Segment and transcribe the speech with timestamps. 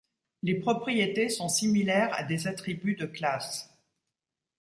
[0.41, 3.69] Les propriétés sont similaires à des attributs de classe.